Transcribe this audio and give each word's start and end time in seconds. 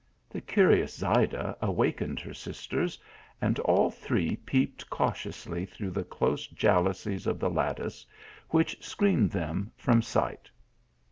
The 0.31 0.41
curious 0.41 0.97
Zayda 0.97 1.55
awakened 1.61 2.19
her 2.21 2.33
sisters, 2.33 2.97
and 3.39 3.59
all 3.59 3.91
three 3.91 4.35
peeped 4.35 4.89
cautiously 4.89 5.63
through 5.63 5.91
the 5.91 6.03
close 6.03 6.47
jealousies 6.47 7.27
of 7.27 7.37
the 7.37 7.51
lattice, 7.51 8.03
which 8.49 8.83
screened 8.83 9.29
them 9.29 9.71
from 9.77 10.01
sight. 10.01 10.49